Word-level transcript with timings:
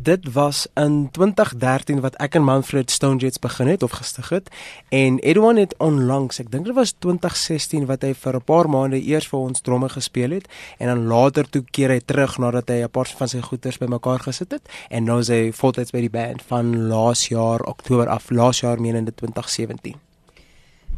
Dit 0.00 0.32
was 0.32 0.66
in 0.74 1.08
2013 1.10 2.00
wat 2.00 2.14
ek 2.22 2.36
en 2.38 2.44
Manfred 2.46 2.90
Stonejets 2.90 3.40
begin 3.42 3.66
het 3.66 3.82
of 3.82 3.96
gestig 3.98 4.28
het 4.28 4.46
en 4.94 5.18
Edwan 5.18 5.58
het 5.58 5.74
onlangs, 5.82 6.38
ek 6.38 6.52
dink 6.54 6.70
dit 6.70 6.76
was 6.76 6.94
2016 7.02 7.88
wat 7.90 8.06
hy 8.06 8.12
vir 8.14 8.38
'n 8.38 8.46
paar 8.46 8.70
maande 8.70 9.02
eers 9.02 9.26
vir 9.26 9.40
ons 9.40 9.60
dromme 9.60 9.88
gespeel 9.88 10.38
het 10.38 10.46
en 10.78 10.86
dan 10.86 11.06
later 11.10 11.50
toe 11.50 11.64
keer 11.66 11.90
hy 11.90 11.98
terug 11.98 12.38
nadat 12.38 12.70
hy 12.70 12.82
'n 12.86 12.94
paar 12.94 13.10
van 13.18 13.28
sy 13.28 13.40
goeders 13.40 13.78
bymekaar 13.78 14.20
gesit 14.22 14.50
het 14.50 14.68
en 14.88 15.04
nou 15.04 15.18
is 15.18 15.28
hy 15.28 15.50
voltyds 15.50 15.90
by 15.90 16.00
die 16.00 16.14
band 16.14 16.42
van 16.42 16.86
laas 16.86 17.28
jaar 17.28 17.60
Oktober 17.66 18.06
af, 18.08 18.30
laas 18.30 18.60
jaar 18.60 18.80
menende 18.80 19.14
2017. 19.14 20.07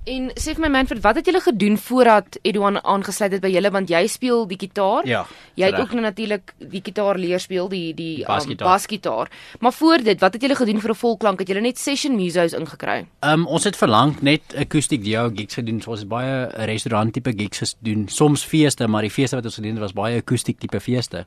En 0.09 0.31
sê 0.41 0.55
vir 0.57 0.65
my 0.65 0.71
Manfred, 0.73 1.03
wat 1.05 1.19
het 1.21 1.27
julle 1.29 1.43
gedoen 1.45 1.77
voordat 1.77 2.39
Edouan 2.41 2.79
aangesluit 2.81 3.35
het 3.37 3.43
by 3.45 3.51
julle 3.53 3.71
want 3.71 3.91
jy 3.93 4.01
speel 4.09 4.47
die 4.49 4.57
gitaar? 4.61 5.05
Ja. 5.09 5.27
Jy 5.61 5.69
het 5.69 5.77
ook 5.77 5.93
nou 5.93 6.05
natuurlik 6.07 6.55
die 6.73 6.81
gitaar 6.85 7.21
leer 7.21 7.43
speel, 7.43 7.69
die 7.69 7.93
die 7.95 8.23
um, 8.23 8.31
Basgitaar. 8.31 8.69
basgitaar. 8.69 9.31
Maar 9.61 9.73
voor 9.77 10.05
dit, 10.05 10.21
wat 10.21 10.33
het 10.33 10.43
julle 10.43 10.57
gedoen 10.57 10.81
vir 10.81 10.91
'n 10.91 11.01
volklank? 11.03 11.39
Het 11.39 11.49
julle 11.49 11.61
net 11.61 11.79
session 11.79 12.17
musos 12.17 12.53
ingekry? 12.53 13.07
Um 13.21 13.47
ons 13.47 13.65
het 13.65 13.77
verlang 13.77 14.21
net 14.23 14.43
akoestiek 14.57 15.05
DJO 15.05 15.31
gigs 15.35 15.55
gedoen. 15.55 15.83
So 15.83 15.91
ons 15.91 16.01
het 16.01 16.09
baie 16.09 16.49
restaurant 16.67 17.13
tipe 17.13 17.33
gigs 17.37 17.77
gedoen. 17.77 18.09
Soms 18.09 18.45
feeste, 18.45 18.89
maar 18.89 19.03
die 19.03 19.11
feeste 19.11 19.37
wat 19.37 19.45
ons 19.45 19.55
gedoen 19.55 19.73
het 19.73 19.81
was 19.81 19.93
baie 19.93 20.17
akoestiek 20.17 20.59
tipe 20.59 20.81
feeste. 20.81 21.27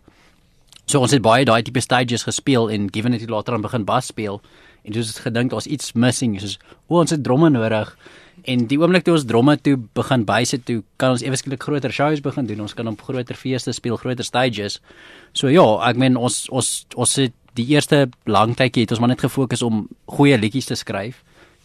So 0.85 0.99
ons 0.99 1.11
het 1.11 1.21
baie 1.21 1.45
daai 1.45 1.61
tipe 1.61 1.79
stages 1.79 2.23
gespeel 2.23 2.69
en 2.69 2.89
given 2.91 3.13
it 3.13 3.29
later 3.29 3.53
aan 3.53 3.61
begin 3.61 3.85
bas 3.85 4.05
speel 4.05 4.41
en 4.83 4.91
toe 4.91 5.01
het 5.01 5.23
gedink 5.25 5.51
daar's 5.51 5.69
iets 5.69 5.93
missing 5.93 6.39
soos 6.41 6.57
o 6.87 6.99
ons 6.99 7.11
het 7.11 7.23
dromme 7.23 7.49
nodig. 7.49 7.95
En 8.43 8.65
die 8.67 8.79
oomblik 8.79 9.05
toe 9.05 9.13
ons 9.15 9.25
dromme 9.25 9.55
toe 9.61 9.77
begin 9.95 10.25
bysit 10.27 10.65
toe 10.67 10.81
kan 10.99 11.15
ons 11.15 11.23
ewesklik 11.23 11.63
groter 11.63 11.93
shows 11.93 12.21
begin 12.21 12.47
doen. 12.49 12.65
Ons 12.65 12.75
kan 12.75 12.87
op 12.87 13.01
groter 13.01 13.37
feeste 13.39 13.71
speel 13.71 13.97
groter 13.97 14.25
stages. 14.27 14.81
So 15.31 15.51
ja 15.51 15.63
ek 15.89 15.99
meen 16.01 16.17
ons 16.19 16.45
ons 16.49 16.73
ons 16.95 17.15
het 17.21 17.35
die 17.57 17.67
eerste 17.75 18.07
lang 18.25 18.55
tydjie 18.57 18.87
het 18.87 18.95
ons 18.95 19.03
maar 19.03 19.13
net 19.13 19.23
gefokus 19.23 19.61
om 19.61 19.85
goeie 20.17 20.37
liedjies 20.37 20.71
te 20.71 20.77
skryf 20.79 21.21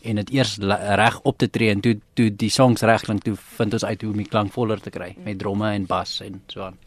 en 0.09 0.21
dit 0.21 0.35
eers 0.37 0.59
reg 1.01 1.21
op 1.27 1.39
te 1.39 1.49
tree 1.51 1.73
en 1.75 1.83
toe 1.85 1.97
toe 2.19 2.29
die 2.31 2.53
songs 2.53 2.85
reg 2.87 3.07
klink 3.09 3.25
toe 3.25 3.37
vind 3.59 3.79
ons 3.81 3.89
uit 3.89 4.05
hoe 4.05 4.13
om 4.13 4.23
die 4.23 4.29
klank 4.29 4.55
voller 4.55 4.83
te 4.85 4.95
kry 4.95 5.15
met 5.25 5.41
dromme 5.41 5.73
en 5.75 5.89
bas 5.91 6.21
en 6.25 6.43
so 6.53 6.69
aan 6.69 6.79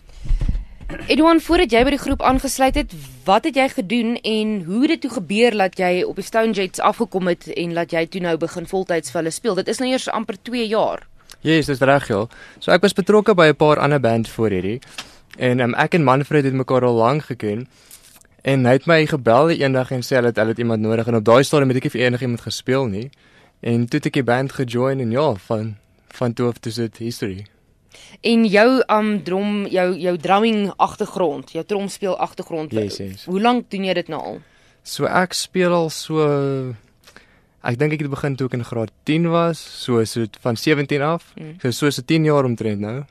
Edouan, 1.08 1.39
voordat 1.42 1.72
jy 1.72 1.81
by 1.86 1.92
die 1.94 2.00
groep 2.02 2.22
aangesluit 2.23 2.75
het, 2.75 2.94
wat 3.25 3.45
het 3.47 3.56
jy 3.56 3.67
gedoen 3.72 4.16
en 4.28 4.52
hoe 4.66 4.81
het 4.84 4.94
dit 4.94 5.02
toe 5.06 5.11
gebeur 5.17 5.56
dat 5.58 5.78
jy 5.80 6.03
op 6.08 6.17
die 6.20 6.25
Stone 6.25 6.52
Jets 6.58 6.80
afgekom 6.80 7.30
het 7.31 7.47
en 7.53 7.75
dat 7.78 7.94
jy 7.95 8.06
toe 8.11 8.22
nou 8.23 8.34
begin 8.42 8.67
voltyds 8.67 9.14
vir 9.14 9.22
hulle 9.22 9.34
speel? 9.34 9.56
Dit 9.59 9.72
is 9.72 9.80
nou 9.80 9.89
eers 9.92 10.09
amper 10.12 10.39
2 10.50 10.67
jaar. 10.67 11.06
Yes, 11.42 11.69
dis 11.72 11.80
reg, 11.80 12.08
ja. 12.12 12.25
So 12.59 12.72
ek 12.75 12.84
was 12.84 12.94
betrokke 12.97 13.36
by 13.36 13.47
'n 13.52 13.56
paar 13.56 13.80
ander 13.80 14.00
bands 14.00 14.30
voor 14.30 14.50
hierdie. 14.50 14.80
En 15.38 15.59
um, 15.59 15.73
ek 15.75 15.94
en 15.94 16.03
Manfred 16.03 16.44
het 16.44 16.53
mekaar 16.53 16.84
al 16.84 16.95
lank 16.95 17.23
geken. 17.23 17.67
En 18.42 18.66
hy 18.66 18.72
het 18.72 18.86
my 18.86 19.06
gebel 19.06 19.50
eendag 19.50 19.92
en 19.92 20.02
sê 20.02 20.17
hulle 20.17 20.28
het 20.28 20.38
hulle 20.38 20.50
het 20.50 20.59
iemand 20.59 20.81
nodig 20.81 21.08
en 21.08 21.16
op 21.16 21.25
daai 21.25 21.44
stadium 21.44 21.69
het 21.69 21.78
ek 21.78 21.84
nie 21.84 21.92
vir 21.92 22.02
enigiemand 22.02 22.42
gespeel 22.42 22.86
nie. 22.86 23.09
En 23.62 23.86
toe 23.86 24.00
het 24.00 24.06
ek 24.06 24.14
die 24.14 24.23
band 24.23 24.52
gejoin 24.52 25.00
en 25.00 25.12
ja, 25.12 25.34
van 25.47 25.75
van 26.12 26.34
toe 26.34 26.47
af 26.47 26.59
toe 26.59 26.72
sit 26.72 26.97
history. 26.97 27.45
En 28.22 28.45
jou 28.45 28.67
um 28.88 29.11
drom, 29.23 29.66
jou 29.67 29.88
jou 29.97 30.16
drumming 30.17 30.72
agtergrond, 30.78 31.52
jou 31.52 31.64
tromspeel 31.66 32.17
agtergrond. 32.17 32.72
Yes, 32.72 32.97
yes. 32.97 33.25
Hoe 33.25 33.42
lank 33.42 33.70
doen 33.70 33.88
jy 33.89 33.94
dit 33.94 34.11
nou 34.14 34.22
al? 34.22 34.42
So 34.84 35.06
ek 35.06 35.34
speel 35.38 35.73
al 35.73 35.89
so 35.94 36.25
ek 37.62 37.78
dink 37.78 37.94
ek 37.94 38.06
het 38.06 38.14
begin 38.14 38.38
toe 38.38 38.47
ek 38.50 38.58
in 38.58 38.66
graad 38.66 38.94
10 39.09 39.30
was, 39.34 39.59
so 39.62 40.03
so 40.06 40.25
van 40.42 40.58
17 40.58 41.02
af. 41.02 41.34
Mm. 41.36 41.58
So 41.62 41.72
so 41.72 41.89
so 41.89 42.02
10 42.02 42.30
jaar 42.30 42.45
omtrent 42.45 42.81
nou. 42.81 43.02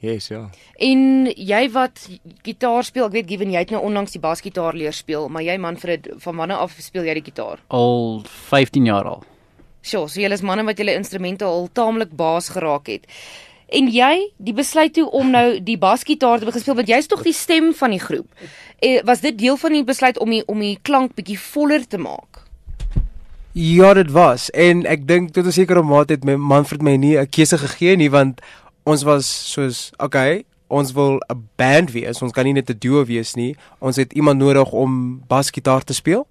Yes, 0.00 0.30
ja. 0.30 0.46
En 0.80 1.26
jy 1.28 1.66
wat 1.74 2.06
gitaar 2.46 2.86
speel, 2.88 3.10
ek 3.10 3.18
weet 3.18 3.26
Given 3.28 3.50
jy 3.52 3.60
het 3.66 3.72
nou 3.74 3.82
onlangs 3.84 4.14
die 4.16 4.22
basgitaar 4.22 4.72
leer 4.72 4.96
speel, 4.96 5.28
maar 5.28 5.44
jy 5.44 5.58
Manfred, 5.60 6.08
van 6.24 6.40
wanneer 6.40 6.62
af 6.64 6.72
speel 6.80 7.04
jy 7.04 7.18
die 7.18 7.26
gitaar? 7.26 7.60
al 7.68 8.22
15 8.48 8.88
jaar 8.88 9.04
al 9.04 9.20
Sjoe, 9.80 10.08
so 10.08 10.20
julle 10.20 10.36
is 10.36 10.44
manne 10.44 10.64
wat 10.68 10.80
julle 10.80 10.92
instrumente 10.96 11.44
al 11.44 11.68
taamlik 11.72 12.10
baas 12.16 12.50
geraak 12.52 12.88
het. 12.92 13.06
En 13.70 13.86
jy, 13.86 14.14
die 14.42 14.54
besluit 14.54 14.92
toe 14.96 15.06
om 15.14 15.30
nou 15.30 15.60
die 15.62 15.78
basgitaar 15.78 16.40
te 16.40 16.48
begin 16.48 16.62
speel, 16.62 16.74
want 16.80 16.90
jy's 16.90 17.06
tog 17.06 17.22
die 17.22 17.34
stem 17.36 17.70
van 17.78 17.94
die 17.94 18.02
groep. 18.02 18.26
Eh, 18.82 18.98
was 19.06 19.22
dit 19.22 19.38
deel 19.38 19.56
van 19.60 19.76
die 19.76 19.84
besluit 19.86 20.18
om 20.18 20.30
die 20.30 20.42
om 20.50 20.58
die 20.58 20.78
klank 20.82 21.14
bietjie 21.14 21.38
voller 21.38 21.86
te 21.86 21.98
maak? 21.98 22.42
Ja, 23.54 23.94
dit 23.94 24.10
was 24.10 24.48
en 24.50 24.82
ek 24.86 25.06
dink 25.06 25.32
tot 25.34 25.46
'n 25.46 25.52
sekere 25.52 25.82
mate 25.82 26.14
het 26.14 26.24
my 26.24 26.34
Manfred 26.34 26.82
my 26.82 26.96
nie 26.96 27.18
'n 27.18 27.28
keuse 27.28 27.58
gegee 27.58 27.96
nie 27.96 28.10
want 28.10 28.40
ons 28.84 29.02
was 29.02 29.26
soos 29.52 29.90
okay, 29.98 30.44
ons 30.68 30.92
wil 30.92 31.20
'n 31.28 31.48
band 31.56 31.90
wees. 31.92 32.22
Ons 32.22 32.32
kan 32.32 32.44
nie 32.44 32.52
net 32.52 32.70
'n 32.70 32.78
duo 32.78 33.04
wees 33.04 33.34
nie. 33.34 33.56
Ons 33.78 33.96
het 33.96 34.12
iemand 34.12 34.38
nodig 34.38 34.72
om 34.72 35.22
basgitaar 35.28 35.84
te 35.84 35.94
speel. 35.94 36.26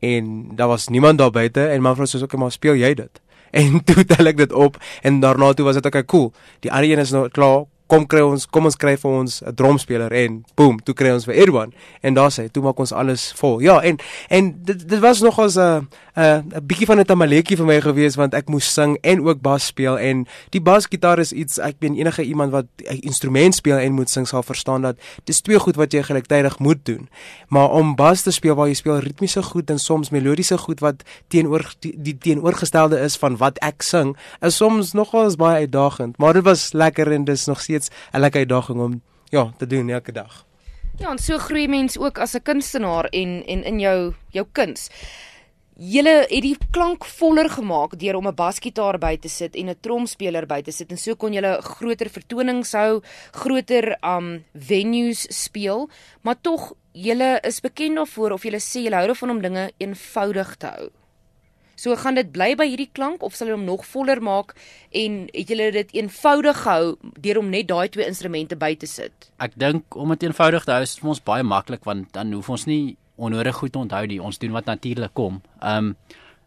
En 0.00 0.50
daar 0.56 0.68
was 0.68 0.88
niemand 0.88 1.18
daar 1.18 1.30
buite 1.30 1.66
en 1.66 1.82
Manfred 1.82 2.08
sê 2.08 2.22
okay, 2.22 2.40
maar 2.40 2.52
speel 2.52 2.74
jy 2.74 2.94
dit? 2.94 3.20
En 3.52 3.80
toe 3.88 4.04
tel 4.08 4.32
ek 4.32 4.40
dit 4.40 4.52
op 4.52 4.78
en 5.02 5.20
daarna 5.20 5.52
toe 5.52 5.68
was 5.68 5.76
dit 5.78 5.86
okay, 5.86 6.04
cool. 6.08 6.32
Die 6.64 6.72
ander 6.72 6.90
een 6.90 7.04
is 7.04 7.12
nou 7.12 7.28
klaar. 7.28 7.64
Kom 7.92 8.06
kry 8.08 8.22
ons, 8.24 8.46
kom 8.48 8.64
ons 8.64 8.78
kry 8.80 8.94
vir 8.96 9.10
ons 9.10 9.42
'n 9.44 9.52
drumspeler 9.54 10.12
en 10.16 10.38
boom, 10.56 10.78
toe 10.80 10.94
kry 10.96 11.10
ons 11.12 11.26
vir 11.28 11.34
Edwan 11.44 11.74
en 12.00 12.14
daar 12.16 12.32
sê, 12.32 12.46
toe 12.48 12.62
maak 12.64 12.78
ons 12.80 12.92
alles 12.92 13.32
vol. 13.36 13.60
Ja, 13.60 13.82
en 13.84 13.98
en 14.28 14.48
dit 14.64 14.88
dit 14.88 15.00
was 15.00 15.20
nog 15.20 15.38
as 15.38 15.58
'n 15.60 15.88
'n 16.14 16.52
'n 16.52 16.66
bietjie 16.66 16.86
van 16.86 17.00
'n 17.00 17.04
tamaletjie 17.04 17.56
vir 17.56 17.66
my 17.66 17.80
gewees 17.80 18.16
want 18.16 18.34
ek 18.34 18.48
moes 18.48 18.68
sing 18.74 18.98
en 19.00 19.24
ook 19.24 19.40
bas 19.40 19.66
speel 19.66 19.98
en 19.98 20.26
die 20.50 20.60
basgitaar 20.60 21.18
is 21.18 21.32
iets 21.32 21.58
ek 21.58 21.78
ben 21.78 21.96
enige 21.96 22.22
iemand 22.22 22.52
wat 22.52 22.66
'n 22.76 23.00
instrument 23.00 23.54
speel 23.54 23.78
en 23.78 23.92
moet 23.92 24.10
sing 24.10 24.28
sal 24.28 24.42
verstaan 24.42 24.82
dat 24.82 24.96
dis 25.24 25.40
twee 25.40 25.58
goed 25.58 25.76
wat 25.76 25.92
jy 25.92 26.02
gelyktydig 26.02 26.58
moet 26.58 26.84
doen. 26.84 27.08
Maar 27.48 27.70
om 27.70 27.94
bas 27.94 28.22
te 28.22 28.30
speel 28.30 28.54
waar 28.54 28.68
jy 28.68 28.74
speel 28.74 28.98
ritmiese 28.98 29.42
goed 29.42 29.70
en 29.70 29.78
soms 29.78 30.10
melodiese 30.10 30.58
goed 30.58 30.80
wat 30.80 31.02
teenoor 31.28 31.74
die, 31.78 31.94
die 31.96 32.18
teenoorgestelde 32.18 33.00
is 33.00 33.16
van 33.16 33.36
wat 33.36 33.58
ek 33.58 33.82
sing, 33.82 34.16
is 34.40 34.56
soms 34.56 34.92
nogals 34.92 35.36
baie 35.36 35.64
uitdagend, 35.64 36.18
maar 36.18 36.32
dit 36.32 36.44
was 36.44 36.72
lekker 36.72 37.12
en 37.12 37.24
dis 37.24 37.46
nog 37.46 37.60
steeds 37.60 37.88
'n 38.12 38.20
lekker 38.20 38.40
uitdaging 38.40 38.80
om 38.80 39.02
ja, 39.30 39.52
te 39.58 39.66
doen 39.66 39.88
elke 39.88 40.12
dag. 40.12 40.44
Ja, 40.98 41.10
en 41.10 41.18
so 41.18 41.38
groei 41.38 41.68
mens 41.68 41.98
ook 41.98 42.18
as 42.18 42.34
'n 42.34 42.42
kunstenaar 42.42 43.04
en 43.04 43.42
en 43.46 43.64
in 43.64 43.78
jou 43.80 44.12
jou 44.28 44.46
kuns. 44.52 44.90
Julle 45.72 46.26
het 46.28 46.42
die 46.44 46.56
klank 46.70 47.06
voller 47.08 47.48
gemaak 47.48 47.94
deur 47.96 48.16
om 48.16 48.28
'n 48.28 48.34
basgitaar 48.34 48.98
by 48.98 49.16
te 49.16 49.28
sit 49.28 49.56
en 49.56 49.70
'n 49.70 49.80
tromspeler 49.80 50.46
by 50.46 50.60
te 50.62 50.72
sit 50.72 50.90
en 50.90 50.98
so 50.98 51.14
kon 51.16 51.32
julle 51.32 51.62
groter 51.62 52.10
vertonings 52.10 52.72
hou, 52.72 53.00
groter 53.32 53.96
um 54.02 54.44
venues 54.54 55.26
speel, 55.30 55.88
maar 56.22 56.36
tog 56.42 56.74
julle 56.92 57.40
is 57.42 57.60
bekend 57.60 57.96
daarvoor 57.96 58.32
of 58.32 58.42
julle 58.42 58.60
sê 58.60 58.84
julle 58.84 58.96
hou 58.96 59.06
daarvan 59.06 59.30
om 59.30 59.40
dinge 59.40 59.70
eenvoudig 59.78 60.56
te 60.56 60.66
hou. 60.66 60.90
So 61.74 61.96
gaan 61.96 62.14
dit 62.14 62.30
bly 62.32 62.54
by 62.54 62.66
hierdie 62.68 62.90
klank 62.92 63.22
of 63.22 63.34
sal 63.34 63.48
jy 63.48 63.54
hom 63.54 63.64
nog 63.64 63.86
voller 63.86 64.20
maak 64.22 64.54
en 64.90 65.28
het 65.32 65.48
julle 65.48 65.72
dit 65.72 65.90
eenvoudig 65.92 66.62
gehou 66.62 66.96
deur 67.18 67.38
om 67.38 67.48
net 67.50 67.66
daai 67.68 67.88
twee 67.88 68.06
instrumente 68.06 68.56
by 68.56 68.74
te 68.76 68.86
sit? 68.86 69.30
Ek 69.40 69.56
dink 69.56 69.96
om 69.96 70.08
dit 70.08 70.22
eenvoudig 70.22 70.64
te 70.64 70.70
hou 70.70 70.82
is 70.82 70.98
vir 70.98 71.08
ons 71.08 71.24
baie 71.24 71.42
maklik 71.42 71.84
want 71.84 72.12
dan 72.12 72.32
hoef 72.32 72.50
ons 72.50 72.66
nie 72.66 72.96
onnodig 73.22 73.56
goed 73.56 73.72
te 73.72 73.78
onthou 73.78 74.02
nie. 74.10 74.20
Ons 74.22 74.38
doen 74.42 74.54
wat 74.56 74.68
natuurlik 74.70 75.14
kom. 75.14 75.40
Um 75.60 75.96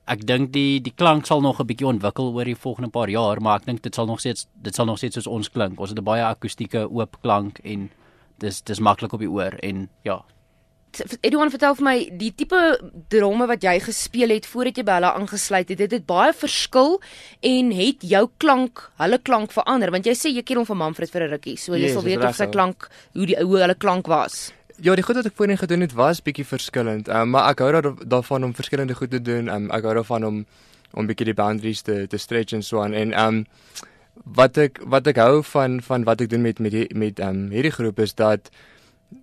ek 0.05 0.21
dink 0.29 0.51
die 0.53 0.79
die 0.85 0.93
klank 0.93 1.25
sal 1.25 1.41
nog 1.41 1.59
'n 1.59 1.65
bietjie 1.65 1.87
ontwikkel 1.87 2.33
oor 2.33 2.45
die 2.45 2.55
volgende 2.55 2.89
paar 2.89 3.09
jaar, 3.09 3.41
maar 3.41 3.59
ek 3.59 3.65
dink 3.65 3.81
dit 3.81 3.95
sal 3.95 4.05
nog 4.05 4.19
steeds 4.19 4.47
dit 4.61 4.75
sal 4.75 4.85
nog 4.85 4.97
steeds 4.97 5.15
soos 5.15 5.27
ons 5.27 5.49
klink. 5.49 5.79
Ons 5.79 5.89
het 5.89 5.99
'n 5.99 6.03
baie 6.03 6.23
akoestieke 6.23 6.87
oop 6.91 7.17
klank 7.21 7.59
en 7.63 7.89
dis 8.39 8.61
dis 8.61 8.79
maklik 8.79 9.13
op 9.13 9.19
die 9.19 9.29
oor 9.29 9.53
en 9.63 9.89
ja. 10.03 10.23
Edouan 11.21 11.51
vertel 11.51 11.75
vir 11.75 11.83
my 11.83 11.95
die 12.19 12.31
tipe 12.31 12.59
dromme 13.11 13.47
wat 13.49 13.63
jy 13.63 13.79
gespeel 13.83 14.31
het 14.35 14.45
voordat 14.47 14.77
jy 14.79 14.85
by 14.87 14.99
hulle 14.99 15.11
aangesluit 15.19 15.69
het, 15.73 15.77
dit 15.77 15.91
het 15.91 16.05
baie 16.07 16.31
verskil 16.33 17.01
en 17.41 17.71
het 17.75 18.05
jou 18.07 18.29
klank, 18.37 18.85
hulle 19.01 19.19
klank 19.19 19.51
verander 19.51 19.91
want 19.91 20.07
jy 20.07 20.15
sê 20.15 20.31
jy 20.31 20.43
ken 20.47 20.61
hom 20.61 20.69
van 20.69 20.77
Manfred 20.77 21.11
vir 21.11 21.27
'n 21.27 21.31
rukkie. 21.35 21.57
So 21.57 21.73
jy 21.73 21.89
Yes, 21.89 21.93
sal 21.93 22.03
weet 22.03 22.23
of 22.23 22.35
sy 22.35 22.47
klank 22.47 22.89
hoe 23.13 23.25
die 23.25 23.35
hoe 23.35 23.59
hulle 23.59 23.75
klank 23.75 24.07
was. 24.07 24.53
Ja, 24.81 24.91
die 24.95 25.03
goed 25.07 25.15
wat 25.15 25.27
ek 25.29 25.35
voorheen 25.39 25.57
gedoen 25.57 25.85
het 25.85 25.93
was 25.95 26.19
bietjie 26.19 26.43
verskillend. 26.45 27.07
Um, 27.07 27.29
maar 27.31 27.45
ek 27.53 27.61
hou 27.63 27.69
daar, 27.71 27.93
daarvan 28.11 28.43
om 28.43 28.55
verskillende 28.55 28.95
goed 28.95 29.13
te 29.13 29.21
doen. 29.21 29.47
Um, 29.47 29.69
ek 29.71 29.87
hou 29.87 29.93
daarvan 29.95 30.25
om 30.27 30.45
om 30.91 31.07
bietjie 31.07 31.29
die 31.29 31.35
boundaries 31.35 31.81
te 31.81 32.07
te 32.11 32.17
stretch 32.19 32.51
en 32.55 32.63
so 32.63 32.81
aan. 32.83 32.93
En 32.93 33.13
um 33.19 33.45
wat 34.35 34.57
ek 34.59 34.81
wat 34.83 35.07
ek 35.07 35.19
hou 35.19 35.43
van 35.47 35.79
van 35.83 36.03
wat 36.03 36.21
ek 36.21 36.29
doen 36.29 36.43
met 36.43 36.59
met 36.59 36.75
met 36.91 37.19
um 37.23 37.47
hierdie 37.55 37.71
groep 37.71 37.99
is 38.03 38.15
dat 38.19 38.51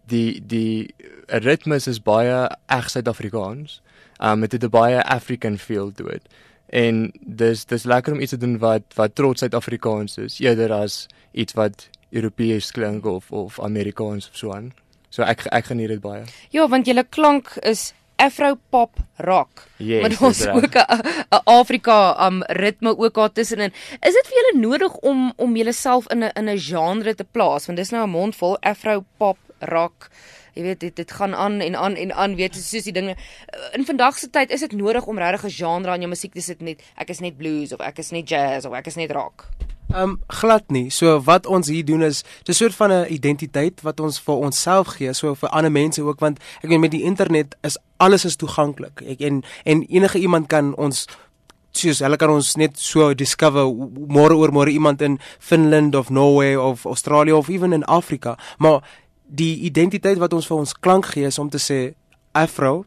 die 0.09 0.41
die 0.41 0.95
ritmes 1.27 1.89
is 1.89 2.01
baie 2.01 2.49
reg 2.73 2.91
Suid-Afrikaans. 2.91 3.81
Um 4.21 4.41
dit 4.49 4.57
het 4.57 4.71
baie 4.73 5.05
African 5.05 5.59
feel 5.59 5.93
to 5.93 6.09
it. 6.09 6.29
En 6.73 7.11
dis 7.21 7.65
dis 7.65 7.85
lekker 7.85 8.13
om 8.13 8.21
iets 8.21 8.33
te 8.33 8.41
doen 8.41 8.57
wat 8.59 8.97
wat 8.97 9.15
trots 9.15 9.45
Suid-Afrikaans 9.45 10.17
is 10.17 10.41
eerder 10.41 10.73
as 10.73 11.07
iets 11.33 11.53
wat 11.53 11.89
Europees 12.11 12.71
klink 12.73 13.05
of 13.05 13.33
of 13.33 13.61
Amerikaans 13.61 14.29
of 14.29 14.37
so 14.37 14.53
aan. 14.53 14.73
So 15.13 15.23
ek 15.29 15.45
ek 15.53 15.69
geniet 15.69 15.93
dit 15.93 16.01
baie. 16.01 16.25
Ja, 16.55 16.65
want 16.73 16.89
julle 16.89 17.05
klank 17.05 17.53
is 17.69 17.93
Afro 18.23 18.55
pop 18.71 19.01
rock. 19.19 19.65
Yes, 19.83 20.01
maar 20.01 20.13
daar's 20.15 20.41
reg. 20.45 20.55
ook 20.55 20.77
'n 20.77 21.01
'n 21.37 21.41
Afrika 21.45 22.27
um 22.27 22.43
ritme 22.43 22.97
ook 22.97 23.15
daar 23.15 23.33
tussenin. 23.33 23.73
Is 24.01 24.15
dit 24.15 24.27
vir 24.27 24.37
julle 24.41 24.61
nodig 24.69 24.97
om 24.97 25.33
om 25.37 25.57
julleself 25.57 26.09
in 26.11 26.25
'n 26.25 26.31
in 26.35 26.49
'n 26.49 26.59
genre 26.59 27.15
te 27.15 27.25
plaas 27.25 27.67
want 27.67 27.79
dis 27.79 27.91
nou 27.91 28.05
'n 28.07 28.11
mond 28.11 28.37
vol 28.37 28.57
Afro 28.61 29.05
pop 29.19 29.39
rock. 29.59 30.09
jy 30.55 30.63
weet 30.63 30.81
dit 30.81 30.97
dit 30.97 31.13
gaan 31.13 31.35
aan 31.35 31.61
en 31.61 31.77
aan 31.77 31.95
en 31.97 32.13
aan 32.13 32.35
weet 32.37 32.55
soos 32.55 32.85
die 32.85 32.93
dinge 32.93 33.17
in 33.73 33.87
vandag 33.89 34.19
se 34.19 34.31
tyd 34.31 34.51
is 34.51 34.61
dit 34.61 34.73
nodig 34.73 35.07
om 35.07 35.19
regtig 35.19 35.45
'n 35.45 35.51
genre 35.51 35.91
aan 35.91 36.01
jou 36.01 36.09
musiek 36.09 36.33
te 36.33 36.41
sit 36.41 36.61
net 36.61 36.83
ek 36.97 37.09
is 37.11 37.21
net 37.21 37.37
blues 37.37 37.73
of 37.73 37.81
ek 37.81 37.99
is 37.99 38.11
net 38.11 38.29
jazz 38.29 38.67
of 38.67 38.73
ek 38.73 38.87
is 38.87 38.97
net 38.97 39.11
rock. 39.11 39.49
Ehm 39.93 40.03
um, 40.03 40.21
glad 40.27 40.71
nie. 40.73 40.91
So 40.91 41.21
wat 41.23 41.47
ons 41.47 41.69
hier 41.69 41.85
doen 41.85 42.03
is 42.03 42.25
'n 42.49 42.53
soort 42.53 42.75
van 42.75 42.93
'n 42.93 43.13
identiteit 43.13 43.81
wat 43.83 44.01
ons 44.01 44.21
vir 44.21 44.35
onsself 44.35 44.87
gee, 44.87 45.13
so 45.13 45.35
vir 45.35 45.49
ander 45.49 45.73
mense 45.73 46.03
ook 46.03 46.21
want 46.21 46.39
ek 46.63 46.69
weet 46.69 46.81
met 46.81 46.91
die 46.91 47.03
internet 47.03 47.57
is 47.61 47.79
alles 47.97 48.25
is 48.25 48.37
toeganklik. 48.37 49.03
Ek 49.07 49.21
en 49.21 49.43
en 49.65 49.83
enige 49.83 50.19
iemand 50.19 50.47
kan 50.47 50.77
ons 50.77 51.07
soos 51.71 51.99
hulle 51.99 52.17
kan 52.17 52.31
ons 52.31 52.57
net 52.57 52.79
so 52.79 53.15
discover 53.15 53.65
môre 54.09 54.35
oor 54.37 54.53
môre 54.53 54.71
iemand 54.71 55.03
in 55.03 55.19
Finland 55.39 55.95
of 55.95 56.11
Norway 56.11 56.55
of 56.57 56.85
Australië 56.85 57.33
of 57.33 57.49
even 57.49 57.73
in 57.73 57.85
Afrika. 57.85 58.39
Maar 58.59 58.83
die 59.27 59.57
identiteit 59.61 60.19
wat 60.19 60.33
ons 60.33 60.47
vir 60.47 60.57
ons 60.57 60.73
klank 60.73 61.07
gee 61.07 61.27
is 61.27 61.39
om 61.39 61.51
te 61.51 61.59
sê 61.59 61.95
Afro 62.33 62.85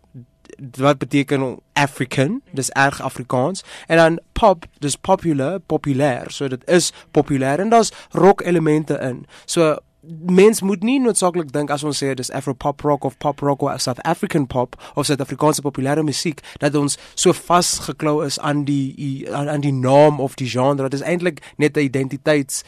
wat 0.77 0.97
beteken 0.97 1.59
African, 1.73 2.41
dis 2.51 2.69
erg 2.69 3.01
Afrikaans 3.01 3.63
en 3.87 3.97
dan 3.97 4.19
pop, 4.31 4.65
dis 4.79 4.95
popular, 4.95 5.59
populêr. 5.59 6.31
So 6.31 6.47
dit 6.47 6.63
is 6.69 6.91
populêr 7.11 7.59
en 7.59 7.69
daar's 7.69 7.91
rock 8.11 8.41
elemente 8.41 8.99
in. 8.99 9.25
So 9.45 9.77
mens 10.25 10.61
moet 10.61 10.83
nie 10.83 10.99
noodsaaklik 11.01 11.51
dink 11.53 11.71
as 11.73 11.83
ons 11.87 11.99
sê 12.01 12.13
dis 12.17 12.31
Afro 12.35 12.53
pop 12.53 12.81
rock 12.85 13.05
of 13.05 13.17
pop 13.17 13.41
rock 13.45 13.63
of 13.65 13.81
South 13.81 13.99
African 14.05 14.47
pop 14.47 14.75
of 14.95 15.07
Suid-Afrikaanse 15.07 15.63
populêre 15.65 16.03
musiek 16.05 16.43
dat 16.61 16.75
ons 16.75 16.97
so 17.15 17.33
vasgeklou 17.33 18.21
is 18.25 18.39
aan 18.39 18.65
die 18.69 19.25
aan, 19.31 19.49
aan 19.49 19.65
die 19.65 19.73
naam 19.73 20.21
of 20.21 20.37
die 20.39 20.49
genre. 20.49 20.89
Dit 20.89 21.01
is 21.01 21.05
eintlik 21.05 21.41
net 21.57 21.77
'n 21.77 21.87
identiteits 21.89 22.63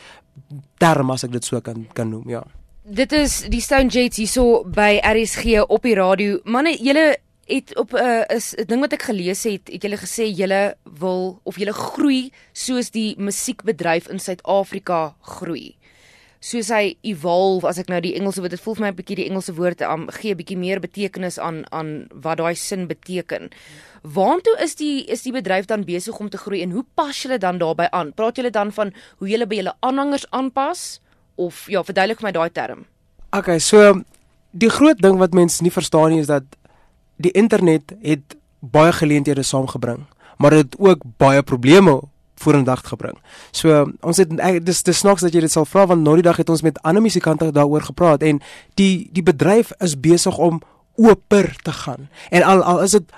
term 0.78 1.12
as 1.12 1.24
ek 1.24 1.32
dit 1.32 1.46
so 1.46 1.62
kan 1.62 1.88
kan 1.94 2.10
noem, 2.10 2.30
ja. 2.30 2.44
Dit 2.84 3.12
is 3.12 3.42
die 3.50 3.62
Stone 3.62 3.90
Jets 3.92 4.18
hierso 4.18 4.64
by 4.64 5.00
RSG 5.04 5.60
op 5.68 5.84
die 5.84 5.96
radio. 5.96 6.40
Manne, 6.44 6.78
julle 6.80 7.18
het 7.48 7.76
op 7.80 7.94
'n 7.94 7.98
uh, 7.98 8.24
is 8.36 8.54
'n 8.56 8.66
ding 8.66 8.80
wat 8.80 8.94
ek 8.94 9.02
gelees 9.02 9.44
het, 9.44 9.68
het 9.72 9.82
julle 9.82 9.98
gesê 9.98 10.26
julle 10.36 10.76
wil 11.00 11.40
of 11.44 11.58
julle 11.58 11.74
groei 11.74 12.32
soos 12.52 12.92
die 12.92 13.16
musiekbedryf 13.18 14.08
in 14.08 14.20
Suid-Afrika 14.20 15.16
groei. 15.22 15.76
Soos 16.40 16.68
hy 16.70 16.98
evolve 17.02 17.68
as 17.68 17.78
ek 17.78 17.88
nou 17.88 18.00
die 18.02 18.14
Engelse 18.16 18.40
woord, 18.40 18.52
dit 18.52 18.62
voel 18.62 18.76
vir 18.76 18.84
my 18.84 18.90
'n 18.90 18.96
bietjie 18.96 19.16
die 19.16 19.30
Engelse 19.30 19.54
woord 19.54 19.82
um, 19.82 20.08
gee 20.12 20.32
'n 20.32 20.38
bietjie 20.38 20.58
meer 20.58 20.80
betekenis 20.80 21.40
aan 21.40 21.64
aan 21.72 22.08
wat 22.14 22.38
daai 22.38 22.56
sin 22.56 22.88
beteken. 22.88 23.50
Waartoe 24.04 24.58
is 24.60 24.76
die 24.76 25.06
is 25.06 25.22
die 25.22 25.32
bedryf 25.32 25.66
dan 25.66 25.84
besig 25.84 26.20
om 26.20 26.30
te 26.30 26.38
groei 26.38 26.62
en 26.62 26.72
hoe 26.72 26.86
pas 26.96 27.22
julle 27.22 27.38
dan 27.38 27.58
daarbey 27.58 27.90
aan? 27.90 28.14
Praat 28.14 28.36
julle 28.36 28.52
dan 28.52 28.72
van 28.72 28.94
hoe 29.18 29.28
julle 29.28 29.48
by 29.48 29.56
julle 29.56 29.76
aanhangers 29.80 30.30
aanpas 30.30 31.02
of 31.36 31.68
ja, 31.68 31.84
verduidelik 31.84 32.20
vir 32.20 32.28
my 32.28 32.32
daai 32.32 32.50
term. 32.50 32.86
Okay, 33.32 33.60
so 33.60 34.04
die 34.52 34.70
groot 34.70 34.98
ding 34.98 35.18
wat 35.18 35.34
mense 35.34 35.64
nie 35.64 35.72
verstaan 35.72 36.10
nie 36.10 36.20
is 36.20 36.28
dat 36.28 36.44
die 37.18 37.32
internet 37.32 37.96
het 38.02 38.38
baie 38.60 38.92
geleenthede 38.92 39.44
saamgebring, 39.44 40.06
maar 40.38 40.56
dit 40.56 40.66
het 40.66 40.76
ook 40.80 41.02
baie 41.18 41.44
probleme 41.44 42.02
vorendag 42.38 42.82
gebring. 42.86 43.18
So 43.52 43.92
ons 44.06 44.18
het 44.22 44.34
dis 44.66 44.84
dis 44.84 44.98
snaaks 44.98 45.26
dat 45.26 45.34
jy 45.34 45.42
dit 45.46 45.52
sal 45.52 45.66
vra 45.66 45.88
want 45.90 46.06
nou 46.06 46.16
die 46.20 46.26
dag 46.26 46.38
het 46.38 46.50
ons 46.54 46.62
met 46.62 46.78
ander 46.86 47.02
musikante 47.02 47.52
daaroor 47.52 47.88
gepraat 47.90 48.22
en 48.22 48.42
die 48.80 49.10
die 49.14 49.24
bedryf 49.24 49.72
is 49.82 49.98
besig 50.00 50.38
om 50.38 50.62
oper 50.98 51.56
te 51.62 51.72
gaan. 51.72 52.10
En 52.30 52.44
al 52.44 52.64
al 52.64 52.82
is 52.82 52.92
dit 52.92 53.12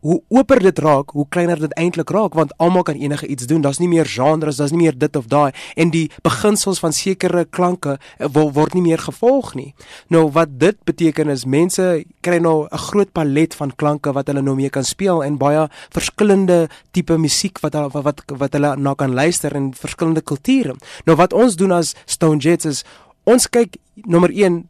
hoe 0.00 0.22
oper 0.28 0.60
dit 0.62 0.78
raak, 0.78 1.10
hoe 1.10 1.26
kleiner 1.28 1.58
dit 1.58 1.72
eintlik 1.72 2.10
raak 2.10 2.34
want 2.34 2.52
almal 2.62 2.82
kan 2.82 2.94
enige 2.94 3.26
iets 3.26 3.46
doen. 3.46 3.60
Daar's 3.60 3.78
nie 3.78 3.88
meer 3.88 4.06
genres, 4.06 4.56
daar's 4.56 4.70
nie 4.70 4.82
meer 4.82 4.98
dit 4.98 5.16
of 5.16 5.26
daai 5.26 5.52
en 5.74 5.90
die 5.90 6.10
beginsels 6.22 6.78
van 6.78 6.92
sekere 6.92 7.44
klanke 7.44 7.98
eh, 8.18 8.28
word 8.30 8.74
nie 8.74 8.82
meer 8.82 9.02
gevolg 9.02 9.54
nie. 9.54 9.74
Nou 10.08 10.30
wat 10.30 10.58
dit 10.60 10.78
beteken 10.84 11.28
is 11.28 11.44
mense 11.44 12.04
kry 12.20 12.38
nou 12.38 12.66
'n 12.70 12.78
groot 12.78 13.12
palet 13.12 13.54
van 13.54 13.72
klanke 13.76 14.12
wat 14.12 14.26
hulle 14.26 14.42
nou 14.42 14.54
mee 14.54 14.70
kan 14.70 14.84
speel 14.84 15.24
en 15.24 15.38
baie 15.38 15.68
verskillende 15.90 16.68
tipe 16.90 17.18
musiek 17.18 17.58
wat 17.60 17.74
wat 17.74 18.04
wat, 18.04 18.22
wat 18.26 18.52
hulle 18.52 18.76
na 18.76 18.94
kan 18.94 19.14
luister 19.14 19.54
in 19.54 19.74
verskillende 19.74 20.22
kulture. 20.22 20.74
Nou 21.04 21.16
wat 21.16 21.32
ons 21.32 21.56
doen 21.56 21.72
as 21.72 21.94
Stone 22.06 22.38
Jets 22.38 22.64
is 22.64 22.84
ons 23.24 23.48
kyk 23.48 23.76
nommer 23.94 24.30
1 24.30 24.68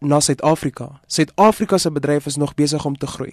na 0.00 0.20
Suid-Afrika. 0.20 1.00
Suid-Afrika 1.06 1.78
se 1.78 1.90
bedryf 1.90 2.26
is 2.26 2.36
nog 2.36 2.54
besig 2.54 2.84
om 2.84 2.96
te 2.96 3.06
groei. 3.06 3.32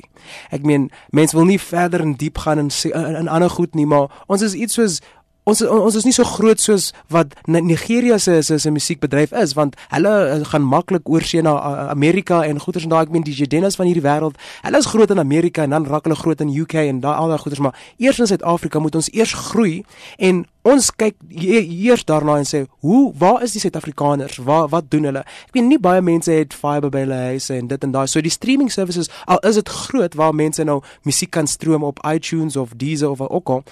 Ek 0.50 0.64
meen, 0.64 0.90
mense 1.10 1.36
wil 1.36 1.46
nie 1.46 1.60
verder 1.62 2.02
in 2.02 2.14
diep 2.20 2.38
gaan 2.38 2.60
in 2.60 2.72
in, 2.92 3.16
in 3.16 3.28
ander 3.28 3.50
goed 3.50 3.76
nie, 3.76 3.86
maar 3.86 4.24
ons 4.28 4.42
is 4.42 4.54
iets 4.54 4.74
soos 4.74 5.02
ons 5.50 5.62
ons 5.62 5.96
is 6.00 6.06
nie 6.08 6.14
so 6.16 6.24
groot 6.28 6.62
soos 6.62 6.92
wat 7.12 7.34
Nigeria 7.48 8.18
se 8.20 8.42
se 8.44 8.58
se 8.60 8.72
musiekbedryf 8.72 9.34
is 9.44 9.54
want 9.60 9.76
hulle 9.92 10.14
eh, 10.30 10.40
gaan 10.52 10.64
maklik 10.64 11.10
oorsee 11.10 11.42
na 11.42 11.56
Amerika 11.92 12.44
en 12.48 12.60
goeders 12.60 12.84
en 12.88 12.94
daai 12.94 13.04
ek 13.04 13.12
meen 13.12 13.26
die 13.28 13.36
Jadenas 13.36 13.76
van 13.76 13.90
hierdie 13.90 14.06
wêreld 14.06 14.40
hulle 14.64 14.78
is 14.80 14.88
groot 14.94 15.12
in 15.12 15.20
Amerika 15.20 15.64
en 15.64 15.76
dan 15.76 15.88
raak 15.88 16.08
hulle 16.08 16.16
groot 16.16 16.42
in 16.42 16.54
UK 16.64 16.76
en 16.86 17.04
daai 17.04 17.16
al 17.18 17.34
daai 17.34 17.42
goeders 17.44 17.60
maar 17.60 17.76
eers 17.98 18.20
in 18.20 18.32
Suid-Afrika 18.32 18.80
moet 18.80 18.96
ons 18.96 19.10
eers 19.12 19.34
groei 19.52 19.84
en 20.18 20.46
ons 20.64 20.92
kyk 20.96 21.18
eers 21.36 22.06
daarna 22.08 22.38
en 22.40 22.48
sê 22.48 22.64
hoe 22.86 23.02
waar 23.20 23.44
is 23.44 23.52
die 23.52 23.60
Suid-Afrikaners? 23.60 24.38
Waar 24.48 24.70
wat 24.72 24.88
doen 24.92 25.10
hulle? 25.10 25.26
Ek 25.50 25.58
weet 25.58 25.68
nie 25.68 25.80
baie 25.80 26.02
mense 26.02 26.32
het 26.32 26.56
fiber 26.56 26.88
by 26.94 27.04
hulle 27.04 27.18
huise 27.34 27.58
en 27.58 27.68
dit 27.68 27.84
en 27.84 27.92
daai 27.92 28.08
so 28.08 28.24
die 28.24 28.32
streaming 28.32 28.72
services 28.72 29.12
al 29.28 29.44
is 29.44 29.60
dit 29.60 29.74
groot 29.88 30.16
waar 30.16 30.32
mense 30.32 30.64
nou 30.64 30.80
musiek 31.04 31.34
kan 31.36 31.52
stroom 31.52 31.84
op 31.84 32.00
iTunes 32.08 32.56
of 32.56 32.78
Deezer 32.80 33.12
of 33.12 33.28
ook 33.28 33.50
al 33.58 33.68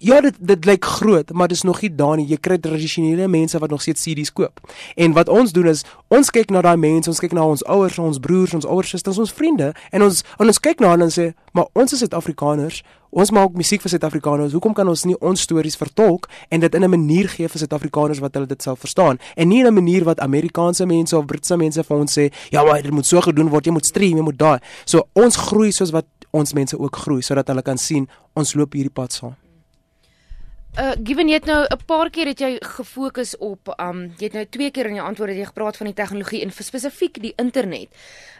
Ja, 0.00 0.20
dit 0.20 0.34
dit 0.38 0.64
lyk 0.64 0.84
groot, 0.84 1.32
maar 1.32 1.48
dis 1.48 1.62
nog 1.62 1.80
nie 1.80 1.94
daar 1.94 2.16
nie. 2.16 2.26
Jy 2.30 2.36
kry 2.38 2.56
tradisionele 2.62 3.26
mense 3.28 3.58
wat 3.58 3.70
nog 3.70 3.80
steeds 3.82 4.04
CD's 4.06 4.30
koop. 4.32 4.60
En 4.94 5.12
wat 5.12 5.28
ons 5.28 5.50
doen 5.52 5.66
is, 5.66 5.80
ons 6.06 6.30
kyk 6.30 6.52
na 6.54 6.60
daai 6.62 6.76
mense, 6.78 7.10
ons 7.10 7.18
kyk 7.18 7.34
na 7.34 7.42
ons 7.42 7.64
ouers, 7.66 7.96
ons 7.98 8.20
broers, 8.22 8.54
ons 8.54 8.66
ouers, 8.66 8.92
susters, 8.94 9.18
ons 9.18 9.32
vriende 9.34 9.72
en 9.90 10.04
ons 10.06 10.20
en 10.38 10.52
ons 10.54 10.60
kyk 10.62 10.78
na 10.84 10.92
hulle 10.92 11.08
en 11.08 11.10
sê, 11.10 11.34
"Maar 11.52 11.66
ons 11.74 11.92
is 11.92 11.98
Suid-Afrikaners. 11.98 12.82
Ons 13.10 13.30
maak 13.30 13.52
musiek 13.52 13.82
vir 13.82 13.90
Suid-Afrikaners. 13.90 14.52
Hoekom 14.52 14.74
kan 14.74 14.88
ons 14.88 15.04
nie 15.04 15.18
ons 15.20 15.40
stories 15.40 15.76
vertolk 15.76 16.28
en 16.48 16.60
dit 16.60 16.74
in 16.74 16.84
'n 16.84 16.90
manier 16.90 17.28
gee 17.28 17.48
vir 17.48 17.58
Suid-Afrikaners 17.58 18.20
wat 18.20 18.34
hulle 18.34 18.46
dit 18.46 18.62
sal 18.62 18.76
verstaan 18.76 19.18
en 19.36 19.48
nie 19.48 19.60
in 19.60 19.66
'n 19.66 19.74
manier 19.74 20.04
wat 20.04 20.20
Amerikaanse 20.20 20.86
mense 20.86 21.16
of 21.16 21.26
Britse 21.26 21.56
mense 21.56 21.82
vir 21.82 21.96
ons 21.96 22.18
sê, 22.18 22.32
"Ja, 22.50 22.62
maar 22.62 22.82
dit 22.82 22.92
moet 22.92 23.06
so 23.06 23.20
gedoen 23.20 23.48
word. 23.48 23.64
Jy 23.64 23.72
moet 23.72 23.86
stream, 23.86 24.16
jy 24.16 24.22
moet 24.22 24.38
daai." 24.38 24.60
So 24.84 25.08
ons 25.14 25.36
groei 25.36 25.72
soos 25.72 25.90
wat 25.90 26.06
ons 26.30 26.52
mense 26.52 26.78
ook 26.78 26.96
groei 26.96 27.20
sodat 27.20 27.48
hulle 27.48 27.62
kan 27.62 27.78
sien 27.78 28.08
ons 28.36 28.54
loop 28.54 28.72
hierdie 28.72 28.92
pad 28.94 29.12
saam. 29.12 29.47
Uh 30.76 30.92
given 31.02 31.28
jy 31.28 31.34
het 31.34 31.46
nou 31.46 31.64
'n 31.64 31.84
paar 31.86 32.10
keer 32.10 32.26
het 32.26 32.40
jy 32.40 32.58
gefokus 32.60 33.36
op 33.38 33.74
um 33.80 34.12
jy 34.18 34.24
het 34.24 34.32
nou 34.32 34.46
twee 34.46 34.70
keer 34.70 34.86
in 34.86 34.94
jou 34.94 35.06
antwoorde 35.06 35.34
jy 35.34 35.44
gepraat 35.44 35.76
van 35.76 35.86
die 35.86 35.94
tegnologie 35.94 36.42
en 36.42 36.50
spesifiek 36.50 37.20
die 37.20 37.32
internet. 37.36 37.88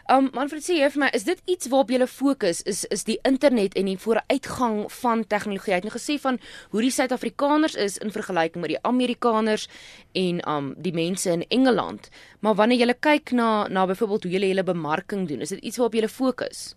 Um 0.07 0.29
Manfred 0.33 0.63
sê 0.63 0.77
jy 0.77 0.89
vir 0.89 0.99
my 0.99 1.09
is 1.13 1.23
dit 1.23 1.41
iets 1.45 1.67
waarop 1.67 1.89
jy 1.89 2.07
fokus 2.07 2.61
is 2.61 2.85
is 2.85 3.03
die 3.03 3.19
internet 3.23 3.73
en 3.73 3.85
die 3.85 3.97
vooruitgang 3.97 4.91
van 4.91 5.27
tegnologie. 5.27 5.71
Jy 5.71 5.75
het 5.75 5.83
nou 5.83 5.93
gesê 5.93 6.19
van 6.19 6.39
hoe 6.69 6.81
die 6.81 6.91
Suid-Afrikaners 6.91 7.75
is 7.75 7.97
in 7.97 8.11
vergelyking 8.11 8.61
met 8.61 8.69
die 8.69 8.83
Amerikaners 8.83 9.67
en 10.13 10.49
um 10.49 10.75
die 10.77 10.93
mense 10.93 11.31
in 11.31 11.43
Engeland. 11.49 12.09
Maar 12.39 12.55
wanneer 12.55 12.87
jy 12.87 12.93
kyk 12.99 13.31
na 13.31 13.67
na 13.67 13.85
byvoorbeeld 13.85 14.23
hoe 14.23 14.31
jy 14.31 14.47
hulle 14.47 14.63
bemarking 14.63 15.27
doen, 15.27 15.41
is 15.41 15.49
dit 15.49 15.59
iets 15.59 15.77
waarop 15.77 15.93
jy 15.93 16.07
fokus? 16.07 16.75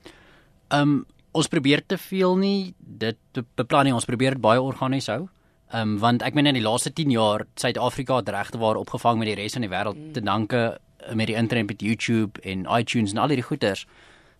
Um 0.71 1.06
ons 1.32 1.49
probeer 1.49 1.87
te 1.87 1.99
veel 1.99 2.37
nie 2.37 2.75
dit 2.78 3.16
beplan 3.54 3.85
nie. 3.85 3.94
Ons 3.94 4.04
probeer 4.04 4.30
dit 4.30 4.40
baie 4.40 4.61
organies 4.61 5.06
hou. 5.06 5.28
Ehm 5.73 5.95
um, 5.95 5.99
want 5.99 6.23
ek 6.23 6.35
meen 6.37 6.50
in 6.50 6.59
die 6.59 6.64
laaste 6.64 6.91
10 6.93 7.11
jaar 7.11 7.47
Suid-Afrika 7.57 8.19
het 8.21 8.29
regte 8.29 8.59
waar 8.61 8.76
opgevang 8.76 9.19
met 9.19 9.31
die 9.31 9.37
res 9.38 9.55
van 9.57 9.64
die 9.64 9.71
wêreld 9.73 9.97
mm. 9.97 10.12
te 10.12 10.21
danke 10.21 10.59
eh, 10.69 11.14
met 11.17 11.31
die 11.31 11.37
internet 11.37 11.67
met 11.71 11.81
YouTube 11.81 12.41
en 12.43 12.67
iTunes 12.79 13.14
en 13.14 13.19
al 13.23 13.33
hierdie 13.33 13.47
goeters. 13.47 13.87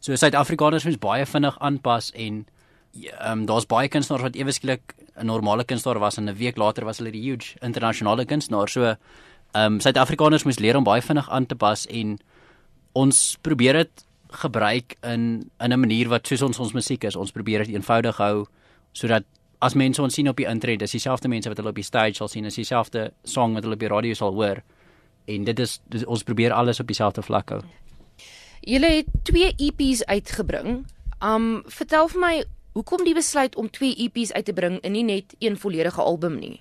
So 0.01 0.17
Suid-Afrikaners 0.17 0.85
moet 0.85 1.01
baie 1.01 1.25
vinnig 1.27 1.57
aanpas 1.59 2.11
en 2.13 2.45
ehm 2.93 3.31
um, 3.31 3.47
daar's 3.49 3.67
baie 3.67 3.89
kunstenaars 3.89 4.27
wat 4.29 4.37
ewe 4.37 4.53
skielik 4.53 4.95
'n 5.17 5.27
normale 5.27 5.65
kunstenaar 5.65 5.99
was 5.99 6.19
en 6.19 6.29
'n 6.29 6.37
week 6.37 6.57
later 6.57 6.85
was 6.85 6.99
hulle 6.99 7.11
die 7.11 7.25
huge 7.25 7.57
internasionale 7.63 8.25
kunstenaar. 8.25 8.69
So 8.69 8.85
ehm 8.85 8.97
um, 9.55 9.81
Suid-Afrikaners 9.81 10.45
moet 10.45 10.61
leer 10.61 10.77
om 10.77 10.85
baie 10.85 11.03
vinnig 11.03 11.31
aan 11.31 11.47
te 11.47 11.55
pas 11.55 11.87
en 11.87 12.19
ons 12.93 13.39
probeer 13.41 13.73
dit 13.73 14.07
gebruik 14.29 14.97
in 15.03 15.51
in 15.61 15.73
'n 15.73 15.81
manier 15.81 16.09
wat 16.09 16.27
soos 16.27 16.43
ons 16.43 16.59
ons 16.59 16.73
musiek 16.73 17.05
is. 17.05 17.17
Ons 17.17 17.33
probeer 17.33 17.65
dit 17.65 17.75
eenvoudig 17.75 18.17
hou 18.17 18.47
sodat 18.93 19.25
as 19.63 19.77
mense 19.79 20.03
ons 20.03 20.15
sien 20.15 20.29
op 20.29 20.39
die 20.41 20.49
internet, 20.49 20.83
dis 20.83 20.97
dieselfde 20.97 21.31
mense 21.31 21.51
wat 21.51 21.61
hulle 21.61 21.71
op 21.71 21.79
die 21.79 21.87
stage 21.87 22.19
sal 22.19 22.31
sien, 22.31 22.49
is 22.49 22.59
dieselfde 22.59 23.11
song 23.29 23.55
wat 23.55 23.67
hulle 23.67 23.79
op 23.79 23.85
die 23.85 23.93
radio 23.93 24.19
sal 24.19 24.35
hoor. 24.35 24.63
En 25.31 25.45
dit 25.47 25.63
is 25.63 25.77
dis, 25.93 26.05
ons 26.05 26.25
probeer 26.27 26.55
alles 26.57 26.83
op 26.83 26.91
dieselfde 26.91 27.23
vlak 27.23 27.55
hou. 27.55 27.61
Julle 28.67 28.91
het 28.99 29.07
twee 29.27 29.53
EP's 29.59 30.03
uitgebring. 30.11 30.83
Um 31.23 31.63
vertel 31.71 32.11
vir 32.11 32.23
my, 32.25 32.35
hoekom 32.75 33.07
die 33.07 33.15
besluit 33.15 33.57
om 33.57 33.71
twee 33.71 33.95
EP's 34.03 34.35
uit 34.35 34.45
te 34.51 34.55
bring 34.57 34.81
en 34.83 34.95
nie 34.97 35.07
net 35.07 35.37
een 35.39 35.59
volledige 35.59 36.03
album 36.03 36.39
nie? 36.43 36.59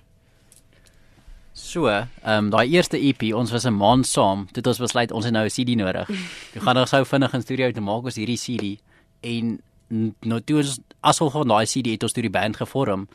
So, 1.52 1.90
ehm 1.90 2.06
um, 2.24 2.50
daai 2.50 2.70
eerste 2.70 2.96
EP, 2.96 3.26
ons 3.34 3.50
was 3.52 3.66
'n 3.66 3.76
maand 3.76 4.06
saam, 4.06 4.46
dit 4.52 4.66
ons 4.66 4.78
besluit 4.78 5.12
ons 5.12 5.24
het 5.24 5.34
nou 5.34 5.44
'n 5.44 5.50
CD 5.50 5.76
nodig. 5.76 6.08
Ons 6.54 6.64
gaan 6.64 6.74
nou 6.74 6.86
sou 6.86 7.04
vinnig 7.04 7.34
in 7.34 7.42
studio 7.42 7.70
te 7.72 7.80
maak 7.80 8.04
ons 8.04 8.16
hierdie 8.16 8.38
CD 8.38 8.80
en 9.20 9.60
nou 9.92 10.40
toe 10.40 10.60
ons 10.62 10.78
asof 11.00 11.32
van 11.36 11.48
daai 11.48 11.66
CD 11.66 11.96
het 11.96 12.02
ons 12.06 12.14
toe 12.16 12.24
die 12.24 12.32
band 12.32 12.56
gevorm 12.56 13.08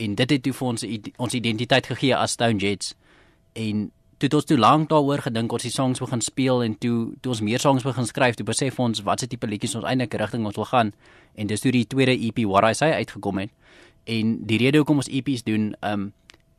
en 0.00 0.14
dit 0.14 0.30
het 0.30 0.42
toe 0.42 0.52
vir 0.52 0.68
ons 0.68 0.84
ons 1.16 1.34
identiteit 1.34 1.86
gegee 1.90 2.16
as 2.16 2.36
Stone 2.38 2.62
Jets 2.62 2.94
en 3.58 3.90
toe 4.20 4.28
het 4.28 4.36
ons 4.36 4.44
toe 4.44 4.58
lank 4.60 4.90
daaroor 4.90 5.22
gedink 5.24 5.52
ons 5.52 5.64
die 5.64 5.72
songs 5.72 6.00
begin 6.02 6.20
speel 6.20 6.62
en 6.62 6.74
toe 6.76 7.14
toe 7.24 7.32
ons 7.32 7.40
meer 7.40 7.62
songs 7.62 7.84
begin 7.86 8.06
skryf, 8.06 8.36
toe 8.36 8.44
besef 8.44 8.78
ons 8.78 9.00
watse 9.06 9.26
tipe 9.26 9.48
liedjies 9.48 9.78
ons 9.80 9.86
eintlik 9.88 10.14
rigting 10.20 10.44
ons 10.44 10.58
wil 10.60 10.68
gaan 10.68 10.92
en 11.40 11.48
dis 11.48 11.62
toe 11.64 11.72
die 11.72 11.86
tweede 11.88 12.12
EP 12.12 12.42
What 12.44 12.66
I 12.68 12.74
Say 12.76 12.92
uitgekom 13.00 13.40
het. 13.40 13.52
En 14.04 14.34
die 14.48 14.58
rede 14.60 14.80
hoekom 14.80 15.00
ons 15.00 15.08
EP's 15.08 15.44
doen, 15.46 15.70
um 15.86 16.10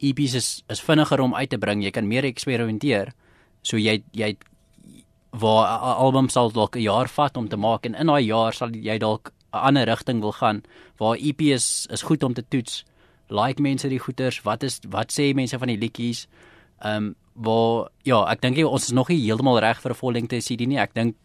EP's 0.02 0.34
is 0.40 0.48
is 0.74 0.82
vinniger 0.82 1.22
om 1.22 1.36
uit 1.36 1.50
te 1.50 1.60
bring. 1.62 1.84
Jy 1.86 1.92
kan 1.94 2.08
meer 2.10 2.26
eksperimenteer. 2.26 3.14
So 3.62 3.78
jy 3.78 4.02
jy 4.18 4.36
waar 5.32 5.78
'n 5.78 5.98
album 6.02 6.30
sal 6.30 6.50
dalk 6.52 6.76
'n 6.76 6.82
jaar 6.82 7.08
vat 7.08 7.38
om 7.38 7.48
te 7.48 7.58
maak 7.58 7.86
en 7.86 7.96
in 7.96 8.08
daai 8.08 8.26
jaar 8.26 8.54
sal 8.54 8.70
jy 8.74 8.98
dalk 8.98 9.32
'n 9.54 9.58
ander 9.68 9.86
rigting 9.86 10.20
wil 10.20 10.32
gaan 10.32 10.64
waar 10.98 11.18
EP 11.18 11.42
is 11.42 11.88
is 11.90 12.02
goed 12.02 12.24
om 12.24 12.34
te 12.34 12.44
toets. 12.48 12.86
Like 13.28 13.62
mense 13.62 13.88
die 13.88 14.00
goeters, 14.00 14.42
wat 14.42 14.64
is 14.64 14.80
wat 14.90 15.12
sê 15.12 15.34
mense 15.34 15.58
van 15.58 15.68
die 15.68 15.78
liedjies? 15.78 16.28
Ehm 16.80 16.96
um, 16.96 17.16
waar 17.34 17.90
ja, 18.04 18.26
ek 18.32 18.42
dink 18.42 18.58
ons 18.58 18.84
is 18.84 18.92
nog 18.92 19.08
nie 19.10 19.22
heeltemal 19.22 19.60
reg 19.60 19.82
vir 19.82 19.92
'n 19.92 19.96
vollengte 19.96 20.42
CD 20.42 20.68
nie. 20.68 20.80
Ek 20.80 20.94
dink 20.94 21.16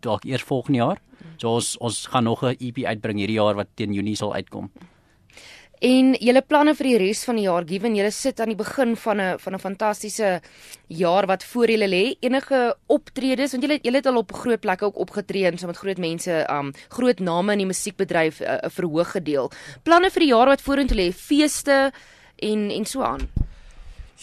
dalk 0.00 0.24
eers 0.24 0.42
volgende 0.42 0.78
jaar. 0.78 0.98
So 1.36 1.54
ons 1.54 1.76
ons 1.78 2.06
gaan 2.06 2.24
nog 2.24 2.42
'n 2.42 2.56
EP 2.60 2.84
uitbring 2.84 3.18
hierdie 3.18 3.40
jaar 3.40 3.54
wat 3.54 3.68
teen 3.74 3.92
Junie 3.92 4.16
sal 4.16 4.34
uitkom. 4.34 4.70
En 5.82 6.12
julle 6.14 6.44
planne 6.46 6.76
vir 6.78 6.86
die 6.86 6.98
res 7.00 7.24
van 7.26 7.40
die 7.40 7.48
jaar, 7.48 7.64
given 7.66 7.96
julle 7.98 8.12
sit 8.14 8.38
aan 8.38 8.52
die 8.52 8.58
begin 8.58 8.92
van 8.94 9.20
'n 9.20 9.38
van 9.38 9.54
'n 9.54 9.58
fantastiese 9.58 10.40
jaar 10.86 11.26
wat 11.26 11.42
voor 11.42 11.66
julle 11.66 11.88
lê. 11.88 12.14
Enige 12.20 12.76
optredes, 12.86 13.50
want 13.50 13.64
julle 13.64 13.80
julle 13.82 13.96
het 13.96 14.06
al 14.06 14.16
op 14.16 14.32
groot 14.32 14.60
plekke 14.60 14.84
ook 14.84 14.96
opgetree 14.96 15.44
en 15.46 15.58
saam 15.58 15.70
met 15.70 15.76
groot 15.76 15.98
mense, 15.98 16.46
um 16.48 16.72
groot 16.88 17.18
name 17.18 17.52
in 17.52 17.58
die 17.58 17.66
musiekbedryf 17.66 18.40
'n 18.40 18.44
uh, 18.44 18.70
verhoog 18.70 19.10
gedeel. 19.10 19.50
Planne 19.82 20.10
vir 20.10 20.20
die 20.20 20.28
jaar 20.28 20.46
wat 20.46 20.62
vorentoe 20.62 20.96
lê, 20.96 21.12
feeste 21.12 21.92
en 22.38 22.70
en 22.70 22.84
so 22.86 23.02
aan. 23.02 23.28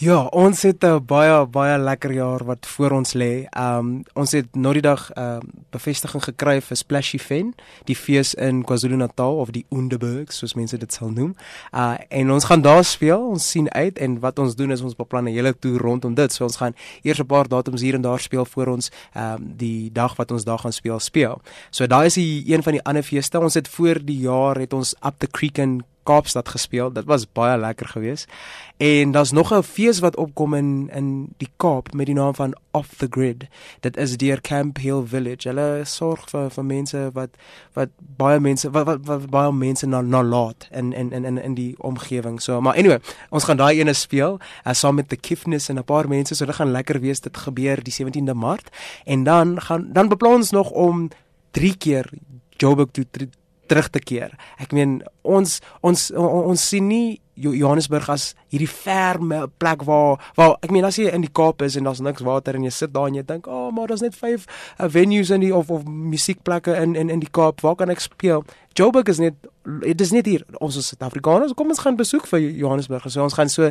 Ja, 0.00 0.22
ons 0.32 0.62
het 0.62 0.84
'n 0.84 1.04
baie 1.04 1.46
baie 1.46 1.78
lekker 1.78 2.12
jaar 2.12 2.44
wat 2.44 2.66
voor 2.66 2.90
ons 2.90 3.12
lê. 3.12 3.44
Um 3.58 4.02
ons 4.14 4.32
het 4.32 4.54
nou 4.54 4.72
die 4.72 4.82
dag 4.82 5.10
'n 5.14 5.20
uh, 5.20 5.38
bevestiging 5.70 6.22
gekry 6.24 6.60
vir 6.60 6.76
Splashy 6.76 7.18
Fen, 7.18 7.54
die 7.84 7.96
fees 7.96 8.34
in 8.34 8.64
KwaZulu-Natal 8.64 9.36
of 9.36 9.50
die 9.50 9.66
Underberg 9.68 10.32
soos 10.32 10.54
mense 10.54 10.78
dit 10.78 10.92
sal 10.92 11.10
noem. 11.10 11.36
Uh 11.74 11.94
en 12.08 12.30
ons 12.30 12.44
gaan 12.44 12.60
daar 12.60 12.84
speel. 12.84 13.28
Ons 13.28 13.50
sien 13.50 13.72
uit 13.72 13.98
en 13.98 14.20
wat 14.20 14.38
ons 14.38 14.54
doen 14.54 14.70
is 14.70 14.80
ons 14.80 14.96
beplan 14.96 15.24
'n 15.24 15.32
hele 15.32 15.58
toer 15.58 15.80
rondom 15.80 16.14
dit. 16.14 16.32
So 16.32 16.44
ons 16.44 16.56
gaan 16.56 16.74
eers 17.02 17.18
'n 17.20 17.26
paar 17.26 17.48
datums 17.48 17.80
hier 17.80 17.94
en 17.94 18.02
daar 18.02 18.20
speel 18.20 18.44
voor 18.44 18.66
ons 18.66 18.90
um 19.16 19.54
die 19.56 19.92
dag 19.92 20.16
wat 20.16 20.30
ons 20.30 20.44
daar 20.44 20.58
gaan 20.58 20.72
speel 20.72 20.98
speel. 21.00 21.40
So 21.70 21.86
daai 21.86 22.06
is 22.06 22.14
die 22.14 22.44
een 22.54 22.62
van 22.62 22.72
die 22.72 22.84
ander 22.84 23.02
feeste. 23.02 23.40
Ons 23.40 23.54
het 23.54 23.68
voor 23.68 24.04
die 24.04 24.18
jaar 24.18 24.58
het 24.58 24.72
ons 24.72 24.94
Up 25.04 25.14
the 25.18 25.26
Creek 25.26 25.58
in 25.58 25.82
Kaapstad 26.02 26.48
gespeel. 26.48 26.92
Dit 26.92 27.04
was 27.04 27.32
baie 27.32 27.58
lekker 27.58 27.86
geweest. 27.86 28.28
En 28.76 29.12
daar's 29.12 29.30
nog 29.30 29.52
'n 29.52 29.62
fees 29.62 29.98
wat 29.98 30.16
opkom 30.16 30.54
in 30.54 30.90
in 30.92 31.34
die 31.36 31.48
Kaap 31.56 31.92
met 31.92 32.06
die 32.06 32.14
naam 32.14 32.34
van 32.34 32.56
Off 32.70 32.88
the 32.96 33.06
Grid. 33.10 33.44
Dit 33.80 33.96
is 33.96 34.16
deur 34.16 34.40
Camp 34.40 34.78
Hill 34.78 35.02
Village. 35.06 35.48
Hulle 35.48 35.80
sorg 35.84 36.30
vir 36.30 36.50
vir 36.50 36.64
mense 36.64 37.10
wat 37.12 37.30
wat 37.72 37.88
baie 37.98 38.40
mense 38.40 38.70
wat 38.70 38.86
wat, 38.86 38.98
wat 39.04 39.30
baie 39.30 39.52
mense 39.52 39.86
na 39.86 40.00
na 40.00 40.22
laat 40.22 40.68
in 40.70 40.92
in 40.92 41.12
in 41.12 41.38
in 41.38 41.54
die 41.54 41.74
omgewing. 41.78 42.40
So, 42.40 42.60
maar 42.60 42.74
anyway, 42.74 42.98
ons 43.28 43.44
gaan 43.44 43.56
daai 43.56 43.78
ene 43.78 43.92
speel 43.92 44.38
uh, 44.66 44.72
saam 44.72 44.94
met 44.94 45.08
the 45.08 45.16
Kiffness 45.16 45.68
en 45.68 45.76
'n 45.78 45.84
paar 45.84 46.08
mense. 46.08 46.34
So 46.34 46.46
dit 46.46 46.54
gaan 46.54 46.70
lekker 46.70 47.00
wees. 47.00 47.20
Dit 47.20 47.36
gebeur 47.36 47.82
die 47.82 47.92
17de 47.92 48.34
Maart. 48.34 48.68
En 49.04 49.24
dan 49.24 49.60
gaan 49.60 49.92
dan 49.92 50.08
beplan 50.08 50.34
ons 50.34 50.50
nog 50.50 50.70
om 50.70 51.08
3 51.50 51.76
keer 51.76 52.10
Joburg 52.56 52.90
toe 52.90 53.06
terug 53.70 53.90
te 53.94 54.02
keer. 54.02 54.34
Ek 54.62 54.74
meen 54.76 54.98
ons 55.22 55.60
ons 55.86 56.06
ons, 56.10 56.46
ons 56.52 56.68
sien 56.72 56.86
nie 56.90 57.20
Johannesburg 57.40 58.08
as 58.12 58.34
hierdie 58.52 58.68
ferme 58.68 59.48
plek 59.58 59.84
waar 59.88 60.20
waar 60.36 60.56
ek 60.60 60.70
meen 60.70 60.84
as 60.84 60.98
jy 61.00 61.08
in 61.10 61.24
die 61.24 61.32
Kaap 61.32 61.62
is 61.62 61.76
en 61.76 61.88
daar's 61.88 62.02
niks 62.04 62.24
water 62.26 62.54
en 62.54 62.64
jy 62.66 62.70
sit 62.74 62.92
daar 62.94 63.08
en 63.08 63.14
jy 63.14 63.24
dink, 63.26 63.46
"O, 63.46 63.66
oh, 63.66 63.72
maar 63.72 63.88
daar's 63.88 64.04
net 64.04 64.14
5 64.14 64.44
uh, 64.44 64.88
venues 64.88 65.30
in 65.30 65.40
die 65.40 65.54
of 65.54 65.70
of 65.70 65.84
musiekplekke 65.84 66.76
in 66.76 66.94
in 66.94 67.10
in 67.10 67.20
die 67.20 67.30
Kaap. 67.30 67.60
Waar 67.60 67.76
kan 67.76 67.90
ek 67.90 68.00
speel?" 68.00 68.44
Joburg 68.72 69.08
is 69.08 69.18
net 69.18 69.34
dit 69.80 70.00
is 70.00 70.10
net 70.10 70.26
hier. 70.26 70.44
Ons 70.58 70.76
is 70.76 70.86
Suid-Afrikaners. 70.86 71.52
Kom 71.54 71.68
ons 71.68 71.78
gaan 71.78 71.96
besoek 71.96 72.26
vir 72.26 72.40
Johannesburg. 72.40 73.10
So 73.10 73.22
ons 73.22 73.34
gaan 73.34 73.48
so 73.48 73.70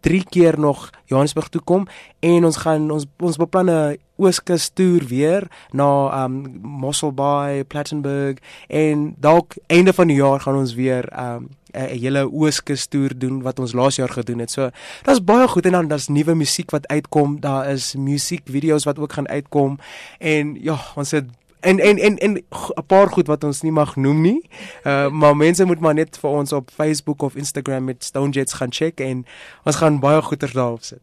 3 0.00 0.24
keer 0.24 0.58
nog 0.58 0.90
Johannesburg 1.04 1.48
toe 1.48 1.60
kom 1.64 1.86
en 2.20 2.44
ons 2.44 2.56
gaan 2.56 2.90
ons 2.90 3.04
ons 3.18 3.36
beplan 3.36 3.70
'n 3.70 3.98
Ooskus 4.16 4.68
toer 4.76 5.04
weer 5.08 5.48
na 5.72 6.24
um 6.24 6.60
Mossel 6.62 7.12
Bay, 7.12 7.64
Plattenburg 7.64 8.36
en 8.68 9.14
dalk 9.18 9.56
einde 9.66 9.92
van 9.92 10.06
die 10.06 10.16
jaar 10.16 10.40
gaan 10.40 10.56
ons 10.56 10.74
weer 10.74 11.08
um 11.18 11.48
'n 11.72 11.98
hele 11.98 12.32
Ooskus 12.32 12.86
toer 12.86 13.18
doen 13.18 13.42
wat 13.42 13.58
ons 13.58 13.72
laas 13.72 13.96
jaar 13.96 14.08
gedoen 14.08 14.38
het. 14.38 14.50
So 14.50 14.70
daar's 15.02 15.24
baie 15.24 15.48
goed 15.48 15.66
en 15.66 15.72
dan 15.72 15.88
daar's 15.88 16.08
nuwe 16.08 16.34
musiek 16.34 16.70
wat 16.70 16.88
uitkom. 16.88 17.40
Daar 17.40 17.70
is 17.70 17.94
musiekvideo's 17.94 18.84
wat 18.84 18.98
ook 18.98 19.12
gaan 19.12 19.28
uitkom 19.28 19.78
en 20.18 20.58
ja, 20.62 20.78
ons 20.94 21.10
het 21.10 21.24
en 21.60 21.78
en 21.78 21.98
en 21.98 22.18
en 22.18 22.32
'n 22.32 22.86
paar 22.86 23.08
goed 23.08 23.26
wat 23.26 23.44
ons 23.44 23.60
nie 23.60 23.72
mag 23.72 23.96
noem 23.96 24.20
nie. 24.20 24.48
Uh 24.84 25.08
maar 25.10 25.36
mense 25.36 25.64
moet 25.64 25.80
maar 25.80 25.94
net 25.94 26.18
vir 26.18 26.30
ons 26.30 26.52
op 26.52 26.70
Facebook 26.74 27.22
of 27.22 27.34
Instagram 27.34 27.84
met 27.84 28.04
Stonejets 28.04 28.52
gaan 28.52 28.72
check 28.72 29.00
en 29.00 29.26
ons 29.64 29.76
gaan 29.76 30.00
baie 30.00 30.22
goeders 30.22 30.52
daarop 30.52 30.82
sit. 30.82 31.00